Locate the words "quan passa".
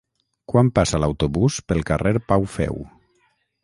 0.53-1.01